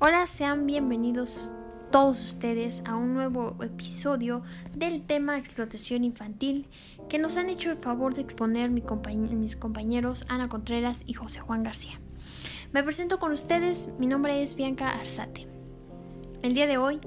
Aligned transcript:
Hola, 0.00 0.26
sean 0.26 0.64
bienvenidos 0.64 1.50
todos 1.90 2.24
ustedes 2.24 2.84
a 2.86 2.94
un 2.94 3.14
nuevo 3.14 3.56
episodio 3.60 4.44
del 4.76 5.02
tema 5.02 5.36
explotación 5.36 6.04
infantil 6.04 6.68
que 7.08 7.18
nos 7.18 7.36
han 7.36 7.50
hecho 7.50 7.72
el 7.72 7.76
favor 7.76 8.14
de 8.14 8.20
exponer 8.20 8.70
mis 8.70 9.56
compañeros 9.56 10.24
Ana 10.28 10.48
Contreras 10.48 11.02
y 11.04 11.14
José 11.14 11.40
Juan 11.40 11.64
García. 11.64 11.98
Me 12.72 12.84
presento 12.84 13.18
con 13.18 13.32
ustedes, 13.32 13.90
mi 13.98 14.06
nombre 14.06 14.40
es 14.40 14.54
Bianca 14.54 14.88
Arzate. 14.88 15.48
El 16.42 16.54
día 16.54 16.68
de 16.68 16.78
hoy 16.78 17.00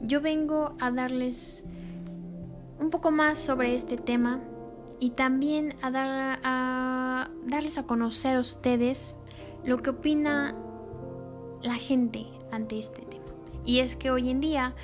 yo 0.00 0.20
vengo 0.20 0.76
a 0.78 0.92
darles 0.92 1.64
un 2.78 2.90
poco 2.90 3.10
más 3.10 3.38
sobre 3.38 3.74
este 3.74 3.96
tema 3.96 4.38
y 5.00 5.10
también 5.10 5.74
a, 5.82 5.90
dar, 5.90 6.38
a 6.44 7.28
darles 7.42 7.76
a 7.76 7.88
conocer 7.88 8.36
a 8.36 8.40
ustedes 8.40 9.16
lo 9.64 9.78
que 9.78 9.90
opina 9.90 10.54
la 11.62 11.74
gente 11.74 12.35
ante 12.52 12.78
este 12.78 13.02
tema. 13.02 13.24
Y 13.64 13.80
es 13.80 13.96
que 13.96 14.10
hoy 14.10 14.30
en 14.30 14.40
día 14.40 14.74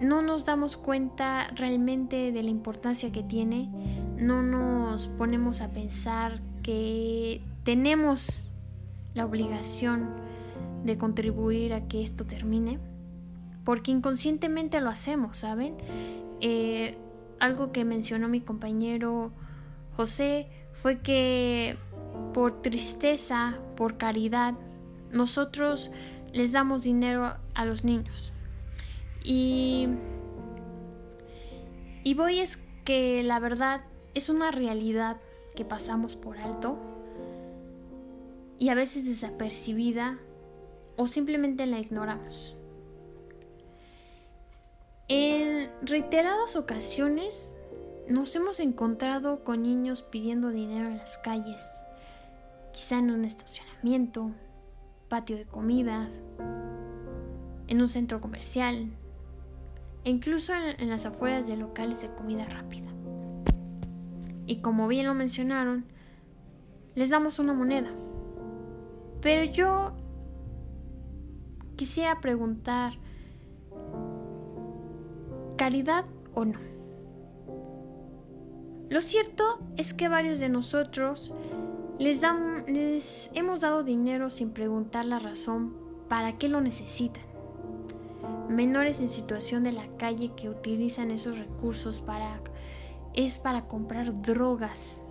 no 0.00 0.22
nos 0.22 0.44
damos 0.44 0.76
cuenta 0.76 1.48
realmente 1.54 2.32
de 2.32 2.42
la 2.42 2.50
importancia 2.50 3.12
que 3.12 3.22
tiene, 3.22 3.70
no 4.18 4.42
nos 4.42 5.08
ponemos 5.08 5.60
a 5.60 5.70
pensar 5.70 6.40
que 6.62 7.42
tenemos 7.64 8.48
la 9.14 9.24
obligación 9.24 10.10
de 10.84 10.98
contribuir 10.98 11.72
a 11.72 11.88
que 11.88 12.02
esto 12.02 12.26
termine, 12.26 12.78
porque 13.64 13.90
inconscientemente 13.90 14.80
lo 14.80 14.90
hacemos, 14.90 15.38
¿saben? 15.38 15.76
Eh, 16.40 16.96
algo 17.40 17.72
que 17.72 17.84
mencionó 17.84 18.28
mi 18.28 18.40
compañero 18.40 19.32
José 19.96 20.48
fue 20.72 21.00
que 21.00 21.76
por 22.34 22.60
tristeza, 22.60 23.56
por 23.76 23.96
caridad, 23.96 24.54
nosotros 25.12 25.90
les 26.32 26.52
damos 26.52 26.82
dinero 26.82 27.36
a 27.54 27.64
los 27.64 27.84
niños. 27.84 28.32
Y, 29.24 29.88
y 32.04 32.14
voy 32.14 32.40
es 32.40 32.58
que 32.84 33.22
la 33.22 33.40
verdad 33.40 33.82
es 34.14 34.28
una 34.28 34.50
realidad 34.50 35.20
que 35.54 35.64
pasamos 35.64 36.16
por 36.16 36.38
alto 36.38 36.78
y 38.58 38.68
a 38.68 38.74
veces 38.74 39.06
desapercibida 39.06 40.18
o 40.96 41.06
simplemente 41.06 41.66
la 41.66 41.78
ignoramos. 41.78 42.56
En 45.08 45.68
reiteradas 45.82 46.56
ocasiones 46.56 47.54
nos 48.08 48.34
hemos 48.36 48.60
encontrado 48.60 49.44
con 49.44 49.62
niños 49.62 50.02
pidiendo 50.02 50.50
dinero 50.50 50.88
en 50.88 50.98
las 50.98 51.18
calles, 51.18 51.84
quizá 52.72 52.98
en 52.98 53.10
un 53.10 53.24
estacionamiento, 53.24 54.32
patio 55.08 55.36
de 55.36 55.46
comidas, 55.46 56.20
en 57.68 57.80
un 57.80 57.88
centro 57.88 58.20
comercial 58.20 58.90
e 60.04 60.10
incluso 60.10 60.52
en, 60.78 60.88
las 60.88 61.06
afueras 61.06 61.46
de 61.46 61.56
locales 61.56 62.00
de 62.02 62.14
comida 62.14 62.44
rápida. 62.44 62.88
Y 64.46 64.60
como 64.60 64.86
bien 64.86 65.06
lo 65.06 65.14
mencionaron, 65.14 65.84
les 66.94 67.10
damos 67.10 67.40
una 67.40 67.52
moneda. 67.52 67.90
Pero 69.20 69.50
yo 69.50 69.96
quisiera 71.74 72.20
preguntar, 72.20 72.92
¿caridad 75.56 76.04
o 76.34 76.44
no? 76.44 76.58
Lo 78.88 79.00
cierto 79.00 79.58
es 79.76 79.92
que 79.92 80.08
varios 80.08 80.38
de 80.38 80.48
nosotros 80.48 81.34
les, 81.98 82.20
dan, 82.20 82.64
les 82.66 83.30
hemos 83.34 83.60
dado 83.60 83.82
dinero 83.82 84.30
sin 84.30 84.50
preguntar 84.50 85.04
la 85.04 85.18
razón 85.18 85.74
para 86.08 86.38
qué 86.38 86.48
lo 86.48 86.60
necesitan. 86.60 87.24
Menores 88.48 89.00
en 89.00 89.08
situación 89.08 89.64
de 89.64 89.72
la 89.72 89.86
calle 89.96 90.32
que 90.36 90.48
utilizan 90.48 91.10
esos 91.10 91.38
recursos 91.38 92.00
para 92.00 92.40
es 93.14 93.38
para 93.38 93.66
comprar 93.66 94.22
drogas, 94.22 95.02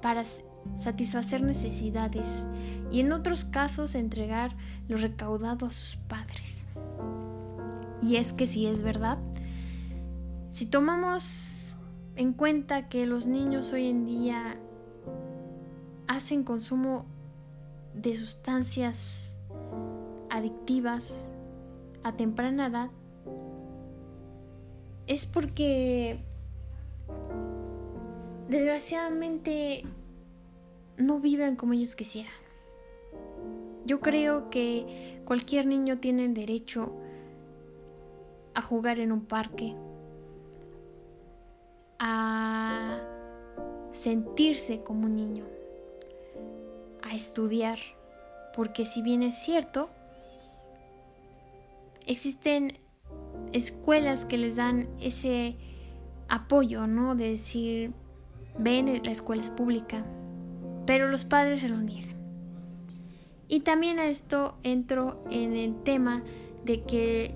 para 0.00 0.24
satisfacer 0.76 1.42
necesidades 1.42 2.46
y 2.90 3.00
en 3.00 3.12
otros 3.12 3.44
casos 3.44 3.94
entregar 3.94 4.56
lo 4.88 4.96
recaudado 4.96 5.66
a 5.66 5.70
sus 5.70 5.96
padres. 5.96 6.66
Y 8.02 8.16
es 8.16 8.32
que 8.32 8.46
si 8.46 8.66
es 8.66 8.82
verdad, 8.82 9.18
si 10.50 10.66
tomamos 10.66 11.76
en 12.16 12.32
cuenta 12.32 12.88
que 12.88 13.06
los 13.06 13.26
niños 13.26 13.72
hoy 13.72 13.88
en 13.88 14.06
día 14.06 14.58
hacen 16.06 16.44
consumo 16.44 17.04
de 17.94 18.16
sustancias 18.16 19.36
adictivas 20.30 21.30
a 22.02 22.12
temprana 22.12 22.66
edad 22.66 22.90
es 25.06 25.26
porque 25.26 26.22
desgraciadamente 28.48 29.84
no 30.96 31.20
viven 31.20 31.56
como 31.56 31.72
ellos 31.72 31.96
quisieran. 31.96 32.32
Yo 33.86 34.00
creo 34.00 34.50
que 34.50 35.22
cualquier 35.24 35.66
niño 35.66 35.98
tiene 35.98 36.26
el 36.26 36.34
derecho 36.34 36.92
a 38.54 38.60
jugar 38.60 38.98
en 38.98 39.12
un 39.12 39.24
parque, 39.24 39.74
a 41.98 43.00
sentirse 43.98 44.82
como 44.82 45.06
un 45.06 45.16
niño 45.16 45.44
a 47.02 47.14
estudiar, 47.14 47.78
porque 48.54 48.86
si 48.86 49.02
bien 49.02 49.22
es 49.22 49.34
cierto, 49.34 49.90
existen 52.06 52.78
escuelas 53.52 54.24
que 54.24 54.38
les 54.38 54.56
dan 54.56 54.88
ese 55.00 55.56
apoyo, 56.28 56.86
¿no? 56.86 57.16
De 57.16 57.30
decir, 57.30 57.92
ven, 58.58 59.00
la 59.02 59.10
escuela 59.10 59.42
es 59.42 59.50
pública, 59.50 60.04
pero 60.86 61.08
los 61.08 61.24
padres 61.24 61.60
se 61.60 61.68
lo 61.68 61.78
niegan. 61.78 62.16
Y 63.48 63.60
también 63.60 63.98
a 63.98 64.06
esto 64.06 64.58
entro 64.62 65.24
en 65.30 65.56
el 65.56 65.82
tema 65.82 66.22
de 66.64 66.82
que 66.84 67.34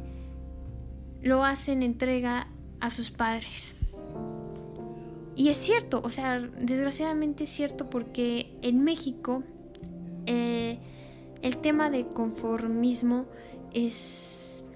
lo 1.22 1.44
hacen 1.44 1.82
entrega 1.82 2.46
a 2.80 2.90
sus 2.90 3.10
padres. 3.10 3.76
Y 5.34 5.48
es 5.48 5.56
cierto, 5.56 6.02
o 6.04 6.10
sea, 6.10 6.40
desgraciadamente 6.40 7.44
es 7.44 7.50
cierto 7.50 7.88
porque 7.88 8.54
en 8.62 8.84
México 8.84 9.42
eh, 10.26 10.78
el 11.40 11.56
tema 11.56 11.90
de 11.90 12.06
conformismo 12.06 13.26
es, 13.72 14.66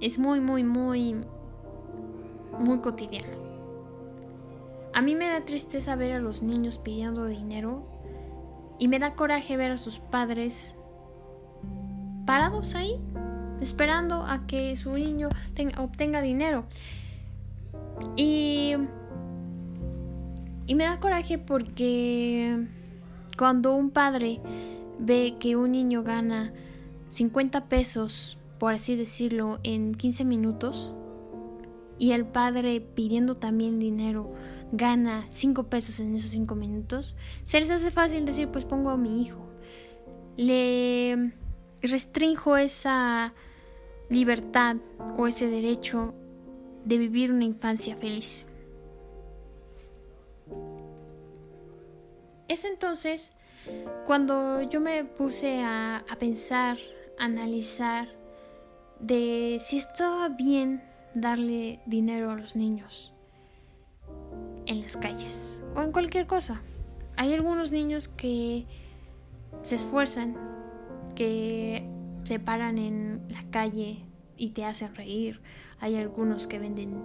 es 0.00 0.18
muy, 0.18 0.40
muy, 0.40 0.62
muy, 0.62 1.16
muy 2.58 2.78
cotidiano. 2.80 3.40
A 4.92 5.02
mí 5.02 5.14
me 5.14 5.28
da 5.28 5.44
tristeza 5.44 5.96
ver 5.96 6.12
a 6.12 6.18
los 6.18 6.42
niños 6.42 6.78
pidiendo 6.78 7.24
dinero 7.26 7.84
y 8.78 8.88
me 8.88 8.98
da 8.98 9.14
coraje 9.14 9.56
ver 9.56 9.70
a 9.70 9.76
sus 9.78 9.98
padres 9.98 10.76
parados 12.26 12.74
ahí, 12.74 13.00
esperando 13.60 14.24
a 14.24 14.46
que 14.46 14.76
su 14.76 14.92
niño 14.92 15.28
obtenga 15.78 16.22
dinero. 16.22 16.64
Y, 18.16 18.74
y 20.70 20.76
me 20.76 20.84
da 20.84 21.00
coraje 21.00 21.36
porque 21.36 22.56
cuando 23.36 23.74
un 23.74 23.90
padre 23.90 24.40
ve 25.00 25.34
que 25.40 25.56
un 25.56 25.72
niño 25.72 26.04
gana 26.04 26.54
50 27.08 27.68
pesos, 27.68 28.38
por 28.60 28.74
así 28.74 28.94
decirlo, 28.94 29.58
en 29.64 29.96
15 29.96 30.24
minutos, 30.24 30.92
y 31.98 32.12
el 32.12 32.24
padre 32.24 32.80
pidiendo 32.80 33.36
también 33.36 33.80
dinero 33.80 34.32
gana 34.70 35.26
5 35.30 35.64
pesos 35.64 35.98
en 35.98 36.14
esos 36.14 36.30
5 36.30 36.54
minutos, 36.54 37.16
se 37.42 37.58
les 37.58 37.68
hace 37.68 37.90
fácil 37.90 38.24
decir, 38.24 38.46
pues 38.46 38.64
pongo 38.64 38.90
a 38.90 38.96
mi 38.96 39.22
hijo. 39.22 39.44
Le 40.36 41.32
restrinjo 41.82 42.56
esa 42.56 43.34
libertad 44.08 44.76
o 45.18 45.26
ese 45.26 45.48
derecho 45.48 46.14
de 46.84 46.96
vivir 46.96 47.32
una 47.32 47.42
infancia 47.42 47.96
feliz. 47.96 48.49
Es 52.50 52.64
entonces 52.64 53.30
cuando 54.06 54.60
yo 54.62 54.80
me 54.80 55.04
puse 55.04 55.62
a, 55.62 56.04
pensar, 56.18 56.78
a 57.16 57.26
analizar 57.26 58.08
de 58.98 59.58
si 59.60 59.76
estaba 59.76 60.28
bien 60.30 60.82
darle 61.14 61.78
dinero 61.86 62.32
a 62.32 62.34
los 62.34 62.56
niños 62.56 63.14
en 64.66 64.82
las 64.82 64.96
calles 64.96 65.60
o 65.76 65.82
en 65.82 65.92
cualquier 65.92 66.26
cosa. 66.26 66.60
Hay 67.16 67.32
algunos 67.34 67.70
niños 67.70 68.08
que 68.08 68.66
se 69.62 69.76
esfuerzan, 69.76 70.36
que 71.14 71.88
se 72.24 72.40
paran 72.40 72.78
en 72.78 73.28
la 73.28 73.48
calle 73.52 74.04
y 74.36 74.48
te 74.48 74.64
hacen 74.64 74.96
reír. 74.96 75.40
Hay 75.78 75.94
algunos 75.94 76.48
que 76.48 76.58
venden 76.58 77.00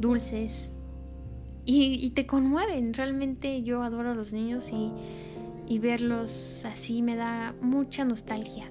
dulces, 0.00 0.72
y, 1.66 2.10
te 2.10 2.26
conmueven. 2.26 2.94
Realmente 2.94 3.62
yo 3.62 3.82
adoro 3.82 4.10
a 4.10 4.14
los 4.14 4.32
niños 4.32 4.70
y 4.70 4.92
y 5.66 5.78
verlos 5.78 6.64
así 6.64 7.02
me 7.02 7.16
da 7.16 7.54
mucha 7.60 8.04
nostalgia. 8.04 8.70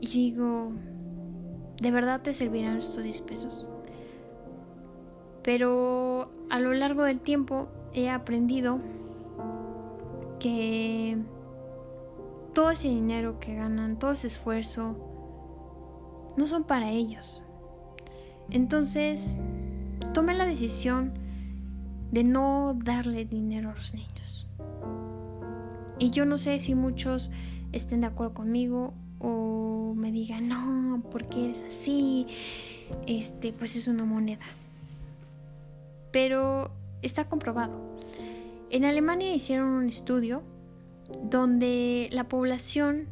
Y 0.00 0.06
digo, 0.06 0.72
¿de 1.80 1.90
verdad 1.90 2.22
te 2.22 2.32
servirán 2.32 2.78
estos 2.78 3.04
10 3.04 3.20
pesos? 3.22 3.66
Pero 5.42 6.30
a 6.48 6.58
lo 6.58 6.72
largo 6.72 7.04
del 7.04 7.20
tiempo 7.20 7.68
he 7.92 8.08
aprendido 8.08 8.80
que 10.38 11.18
todo 12.54 12.70
ese 12.70 12.88
dinero 12.88 13.38
que 13.40 13.54
ganan, 13.54 13.98
todo 13.98 14.12
ese 14.12 14.26
esfuerzo, 14.26 14.96
no 16.36 16.46
son 16.46 16.64
para 16.64 16.90
ellos. 16.90 17.42
Entonces, 18.50 19.36
tomé 20.14 20.34
la 20.34 20.46
decisión 20.46 21.12
de 22.10 22.24
no 22.24 22.76
darle 22.82 23.24
dinero 23.24 23.70
a 23.70 23.74
los 23.74 23.94
niños. 23.94 24.46
Y 25.98 26.10
yo 26.10 26.24
no 26.24 26.38
sé 26.38 26.58
si 26.58 26.74
muchos 26.74 27.30
estén 27.72 28.00
de 28.00 28.08
acuerdo 28.08 28.34
conmigo 28.34 28.94
o 29.18 29.94
me 29.96 30.12
digan, 30.12 30.48
no, 30.48 31.02
porque 31.10 31.44
eres 31.44 31.62
así, 31.66 32.26
este, 33.06 33.52
pues 33.52 33.76
es 33.76 33.86
una 33.86 34.04
moneda. 34.04 34.46
Pero 36.10 36.70
está 37.02 37.28
comprobado. 37.28 37.78
En 38.70 38.84
Alemania 38.84 39.34
hicieron 39.34 39.68
un 39.68 39.88
estudio 39.88 40.42
donde 41.22 42.08
la 42.12 42.28
población 42.28 43.06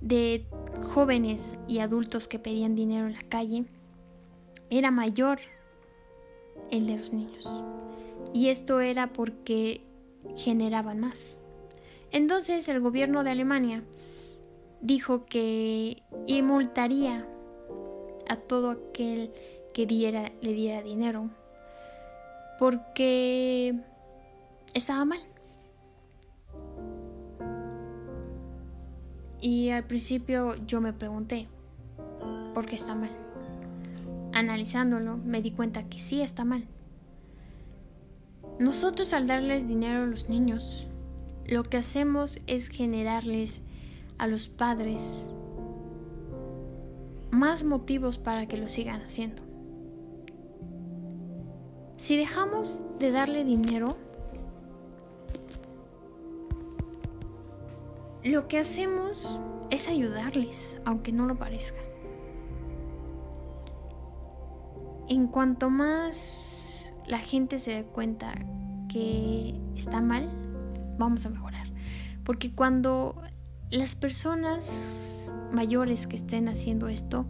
de 0.00 0.46
jóvenes 0.94 1.56
y 1.68 1.80
adultos 1.80 2.26
que 2.26 2.38
pedían 2.38 2.74
dinero 2.74 3.06
en 3.06 3.14
la 3.14 3.22
calle 3.22 3.64
era 4.70 4.90
mayor 4.90 5.40
el 6.70 6.86
de 6.86 6.96
los 6.96 7.12
niños. 7.12 7.46
Y 8.32 8.48
esto 8.48 8.80
era 8.80 9.12
porque 9.12 9.82
generaban 10.36 11.00
más. 11.00 11.38
Entonces 12.12 12.68
el 12.68 12.80
gobierno 12.80 13.24
de 13.24 13.30
Alemania 13.30 13.82
dijo 14.80 15.26
que 15.26 16.02
multaría 16.42 17.26
a 18.28 18.36
todo 18.36 18.70
aquel 18.70 19.32
que 19.74 19.86
diera, 19.86 20.32
le 20.40 20.52
diera 20.52 20.82
dinero 20.82 21.30
porque 22.58 23.74
estaba 24.74 25.04
mal. 25.04 25.20
Y 29.40 29.70
al 29.70 29.84
principio 29.86 30.54
yo 30.66 30.80
me 30.80 30.92
pregunté, 30.92 31.48
¿por 32.54 32.66
qué 32.66 32.74
está 32.76 32.94
mal? 32.94 33.19
Analizándolo 34.40 35.18
me 35.18 35.42
di 35.42 35.50
cuenta 35.50 35.86
que 35.90 36.00
sí 36.00 36.22
está 36.22 36.46
mal. 36.46 36.66
Nosotros 38.58 39.12
al 39.12 39.26
darles 39.26 39.68
dinero 39.68 40.04
a 40.04 40.06
los 40.06 40.30
niños, 40.30 40.86
lo 41.46 41.62
que 41.62 41.76
hacemos 41.76 42.38
es 42.46 42.68
generarles 42.68 43.64
a 44.16 44.26
los 44.26 44.48
padres 44.48 45.28
más 47.30 47.64
motivos 47.64 48.16
para 48.16 48.46
que 48.46 48.56
lo 48.56 48.68
sigan 48.68 49.02
haciendo. 49.02 49.42
Si 51.98 52.16
dejamos 52.16 52.80
de 52.98 53.10
darle 53.10 53.44
dinero, 53.44 53.98
lo 58.24 58.48
que 58.48 58.58
hacemos 58.58 59.38
es 59.68 59.86
ayudarles, 59.86 60.80
aunque 60.86 61.12
no 61.12 61.26
lo 61.26 61.36
parezca. 61.36 61.89
En 65.10 65.26
cuanto 65.26 65.70
más 65.70 66.94
la 67.08 67.18
gente 67.18 67.58
se 67.58 67.72
dé 67.72 67.84
cuenta 67.84 68.32
que 68.88 69.60
está 69.74 70.00
mal, 70.00 70.30
vamos 70.98 71.26
a 71.26 71.30
mejorar. 71.30 71.66
Porque 72.22 72.52
cuando 72.52 73.20
las 73.72 73.96
personas 73.96 75.34
mayores 75.50 76.06
que 76.06 76.14
estén 76.14 76.48
haciendo 76.48 76.86
esto 76.86 77.26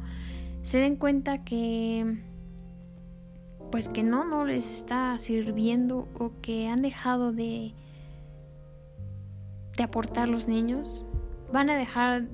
se 0.61 0.77
den 0.77 0.97
cuenta 0.97 1.43
que 1.43 2.23
pues 3.71 3.89
que 3.89 4.03
no, 4.03 4.27
no 4.27 4.45
les 4.45 4.71
está 4.71 5.19
sirviendo 5.19 6.07
o 6.19 6.33
que 6.43 6.69
han 6.69 6.83
dejado 6.83 7.33
de 7.33 7.75
de 9.79 9.83
aportar 9.85 10.29
los 10.29 10.49
niños, 10.49 11.07
van 11.51 11.71
a 11.71 11.77
dejar 11.77 12.29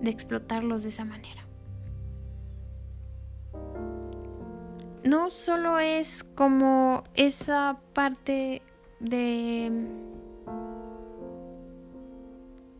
de 0.00 0.10
explotarlos 0.10 0.82
de 0.82 0.88
esa 0.88 1.04
manera. 1.04 1.45
No 5.06 5.30
solo 5.30 5.78
es 5.78 6.24
como 6.24 7.04
esa 7.14 7.78
parte 7.92 8.60
de 8.98 9.70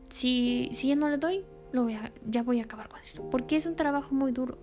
si, 0.09 0.69
si 0.73 0.93
no 0.97 1.09
le 1.09 1.19
doy, 1.19 1.45
lo 1.71 1.85
voy 1.85 1.97
ya 2.27 2.43
voy 2.43 2.59
a 2.59 2.65
acabar 2.65 2.89
con 2.89 3.01
esto. 3.01 3.31
Porque 3.31 3.55
es 3.55 3.67
un 3.67 3.77
trabajo 3.77 4.13
muy 4.13 4.33
duro. 4.33 4.59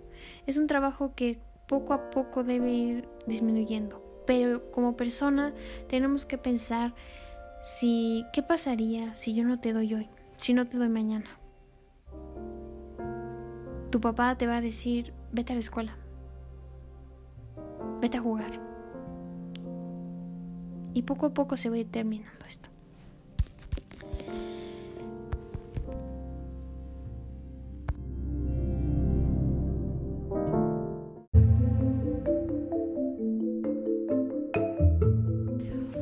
Es 0.45 0.57
un 0.57 0.68
trabajo 0.68 1.13
que 1.15 1.39
poco 1.69 1.94
a 1.94 2.10
poco 2.10 2.44
debe 2.44 2.69
ir 2.69 3.10
disminuyendo. 3.27 4.04
Pero 4.27 4.69
como 4.71 4.98
persona 4.98 5.54
tenemos 5.88 6.25
que 6.25 6.38
pensar 6.38 6.94
si, 7.63 8.25
¿qué 8.33 8.44
pasaría 8.44 9.15
si 9.15 9.33
yo 9.33 9.45
no 9.45 9.62
te 9.62 9.71
doy 9.71 9.94
hoy? 9.94 10.10
Si 10.36 10.54
no 10.54 10.68
te 10.68 10.77
doy 10.77 10.89
mañana. 10.89 11.30
Tu 13.89 14.01
papá 14.01 14.38
te 14.38 14.48
va 14.48 14.57
a 14.57 14.62
decir, 14.62 15.13
vete 15.31 15.54
a 15.54 15.56
la 15.56 15.62
escuela. 15.62 16.03
Vete 18.04 18.18
a 18.18 18.22
jugar. 18.22 18.52
Y 20.94 21.04
poco 21.04 21.28
a 21.28 21.34
poco 21.34 21.56
se 21.56 21.70
va 21.70 21.78
terminando 21.90 22.46
esto. 22.46 22.70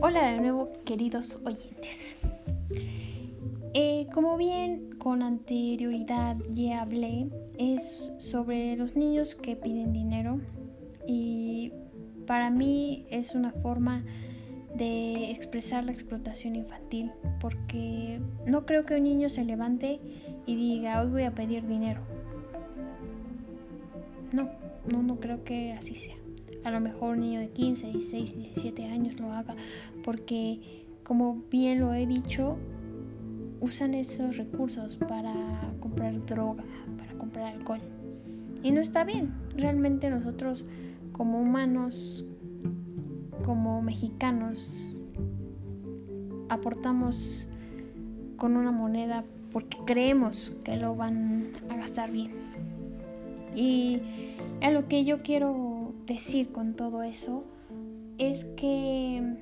Hola 0.01 0.31
de 0.31 0.39
nuevo 0.41 0.71
queridos 0.83 1.37
oyentes. 1.45 2.17
Eh, 3.75 4.07
como 4.11 4.37
bien 4.37 4.89
con 4.97 5.21
anterioridad 5.21 6.35
ya 6.51 6.81
hablé, 6.81 7.29
es 7.59 8.11
sobre 8.17 8.75
los 8.75 8.95
niños 8.95 9.35
que 9.35 9.55
piden 9.55 9.93
dinero 9.93 10.39
y 11.07 11.50
para 12.31 12.49
mí 12.49 13.05
es 13.09 13.35
una 13.35 13.51
forma 13.51 14.05
de 14.73 15.31
expresar 15.31 15.83
la 15.83 15.91
explotación 15.91 16.55
infantil 16.55 17.11
porque 17.41 18.21
no 18.47 18.65
creo 18.65 18.85
que 18.85 18.95
un 18.95 19.03
niño 19.03 19.27
se 19.27 19.43
levante 19.43 19.99
y 20.45 20.55
diga 20.55 21.01
hoy 21.01 21.09
voy 21.09 21.23
a 21.23 21.35
pedir 21.35 21.67
dinero. 21.67 21.99
No, 24.31 24.49
no, 24.89 25.03
no 25.03 25.19
creo 25.19 25.43
que 25.43 25.73
así 25.73 25.95
sea 25.95 26.15
a 26.63 26.71
lo 26.71 26.79
mejor 26.79 27.15
un 27.15 27.19
niño 27.19 27.41
de 27.41 27.49
15, 27.49 27.87
16, 27.87 28.37
17 28.37 28.85
años 28.85 29.19
lo 29.19 29.33
haga, 29.33 29.57
porque 30.01 30.85
como 31.03 31.43
bien 31.51 31.81
lo 31.81 31.93
he 31.93 32.05
dicho, 32.05 32.55
usan 33.59 33.93
esos 33.93 34.37
recursos 34.37 34.95
para 34.95 35.33
comprar 35.81 36.25
droga, 36.25 36.63
para 36.97 37.11
comprar 37.15 37.47
alcohol. 37.47 37.81
Y 38.63 38.71
no 38.71 38.79
está 38.79 39.03
bien. 39.03 39.33
Realmente 39.57 40.09
nosotros 40.09 40.65
como 41.21 41.39
humanos, 41.39 42.25
como 43.45 43.83
mexicanos, 43.83 44.89
aportamos 46.49 47.47
con 48.37 48.57
una 48.57 48.71
moneda 48.71 49.23
porque 49.51 49.77
creemos 49.85 50.51
que 50.63 50.77
lo 50.77 50.95
van 50.95 51.51
a 51.69 51.75
gastar 51.75 52.09
bien. 52.09 52.31
Y 53.55 54.01
a 54.63 54.71
lo 54.71 54.87
que 54.87 55.05
yo 55.05 55.21
quiero 55.21 55.93
decir 56.07 56.51
con 56.51 56.73
todo 56.73 57.03
eso 57.03 57.43
es 58.17 58.45
que 58.57 59.35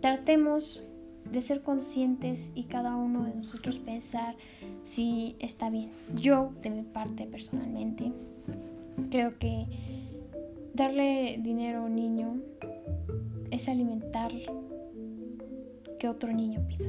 tratemos 0.00 0.82
de 1.30 1.42
ser 1.42 1.62
conscientes 1.62 2.50
y 2.54 2.62
cada 2.62 2.96
uno 2.96 3.24
de 3.24 3.34
nosotros 3.34 3.78
pensar 3.78 4.36
si 4.84 5.36
está 5.38 5.68
bien. 5.68 5.90
Yo, 6.14 6.50
de 6.62 6.70
mi 6.70 6.82
parte 6.82 7.26
personalmente, 7.26 8.10
creo 9.10 9.38
que 9.38 9.97
darle 10.78 11.40
dinero 11.42 11.80
a 11.80 11.82
un 11.82 11.96
niño 11.96 12.40
es 13.50 13.68
alimentar 13.68 14.30
que 15.98 16.08
otro 16.08 16.32
niño 16.32 16.64
pida. 16.68 16.88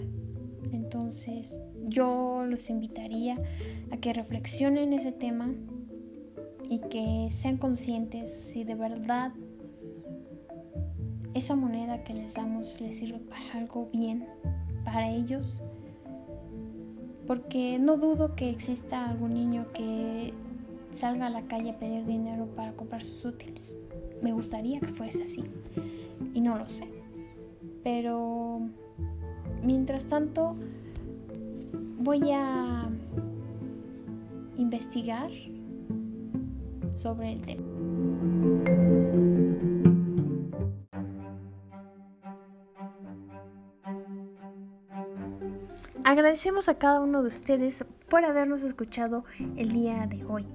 Entonces, 0.72 1.60
yo 1.86 2.46
los 2.48 2.70
invitaría 2.70 3.42
a 3.90 3.98
que 3.98 4.14
reflexionen 4.14 4.94
ese 4.94 5.12
tema 5.12 5.52
y 6.70 6.80
que 6.82 7.30
sean 7.32 7.58
conscientes 7.58 8.32
si 8.32 8.64
de 8.64 8.76
verdad 8.76 9.32
esa 11.34 11.56
moneda 11.56 12.04
que 12.04 12.14
les 12.14 12.36
damos 12.36 12.80
les 12.82 13.00
sirve 13.00 13.18
para 13.18 13.54
algo 13.54 13.90
bien 13.92 14.28
para 14.86 15.10
ellos. 15.10 15.64
Porque 17.26 17.80
no 17.80 17.98
dudo 17.98 18.36
que 18.36 18.52
exista 18.52 19.10
algún 19.10 19.34
niño 19.34 19.66
que 19.74 20.34
salga 20.92 21.28
a 21.28 21.30
la 21.30 21.44
calle 21.44 21.72
a 21.72 21.80
pedir 21.80 22.06
dinero 22.06 22.48
para 22.56 22.74
comprar 22.74 23.04
sus 23.04 23.24
útiles. 23.26 23.76
Me 24.22 24.32
gustaría 24.32 24.80
que 24.80 24.88
fuese 24.88 25.24
así. 25.24 25.44
Y 26.34 26.42
no 26.42 26.58
lo 26.58 26.68
sé. 26.68 26.90
Pero 27.84 28.62
mientras 29.64 30.06
tanto, 30.06 30.56
voy 32.00 32.32
a 32.34 32.90
investigar 34.58 35.32
sobre 36.96 37.34
el 37.34 37.42
tema. 37.42 37.64
Agradecemos 46.04 46.70
a 46.70 46.78
cada 46.78 47.02
uno 47.02 47.22
de 47.22 47.28
ustedes 47.28 47.86
por 48.10 48.26
habernos 48.26 48.64
escuchado 48.64 49.26
el 49.58 49.72
día 49.74 50.08
de 50.08 50.26
hoy. 50.26 50.48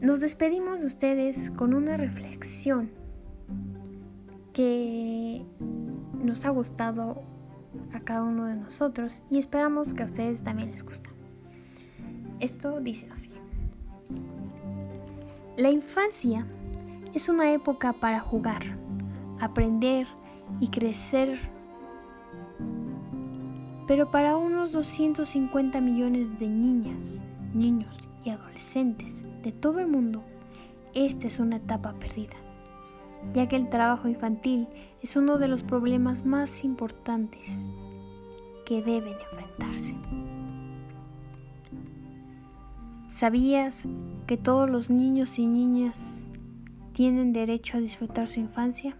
Nos 0.00 0.20
despedimos 0.20 0.80
de 0.80 0.86
ustedes 0.86 1.50
con 1.50 1.74
una 1.74 1.96
reflexión 1.96 2.90
que 4.52 5.44
nos 6.24 6.44
ha 6.44 6.50
gustado 6.50 7.22
a 7.92 8.00
cada 8.00 8.22
uno 8.22 8.46
de 8.46 8.56
nosotros 8.56 9.22
y 9.30 9.38
esperamos 9.38 9.94
que 9.94 10.02
a 10.02 10.06
ustedes 10.06 10.42
también 10.42 10.70
les 10.70 10.84
guste. 10.84 11.10
Esto 12.40 12.80
dice 12.80 13.08
así. 13.10 13.30
La 15.56 15.70
infancia 15.70 16.46
es 17.14 17.28
una 17.28 17.52
época 17.52 17.92
para 17.92 18.20
jugar, 18.20 18.62
aprender 19.38 20.06
y 20.60 20.68
crecer, 20.68 21.38
pero 23.86 24.10
para 24.10 24.36
unos 24.36 24.72
250 24.72 25.80
millones 25.80 26.38
de 26.38 26.48
niñas, 26.48 27.24
niños 27.52 28.09
y 28.24 28.30
adolescentes 28.30 29.24
de 29.42 29.52
todo 29.52 29.80
el 29.80 29.88
mundo, 29.88 30.22
esta 30.94 31.26
es 31.26 31.38
una 31.38 31.56
etapa 31.56 31.94
perdida 31.94 32.36
ya 33.34 33.48
que 33.48 33.56
el 33.56 33.68
trabajo 33.68 34.08
infantil 34.08 34.68
es 35.02 35.16
uno 35.16 35.38
de 35.38 35.48
los 35.48 35.62
problemas 35.62 36.24
más 36.24 36.64
importantes 36.64 37.66
que 38.64 38.82
deben 38.82 39.14
enfrentarse. 39.30 39.96
¿Sabías 43.08 43.88
que 44.26 44.36
todos 44.36 44.70
los 44.70 44.90
niños 44.90 45.38
y 45.38 45.46
niñas 45.46 46.28
tienen 46.92 47.32
derecho 47.32 47.76
a 47.76 47.80
disfrutar 47.80 48.28
su 48.28 48.40
infancia? 48.40 48.96